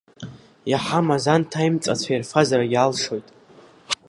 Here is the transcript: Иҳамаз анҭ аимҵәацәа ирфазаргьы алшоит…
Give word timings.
Иҳамаз 0.71 1.25
анҭ 1.33 1.51
аимҵәацәа 1.59 2.09
ирфазаргьы 2.13 2.77
алшоит… 2.79 3.27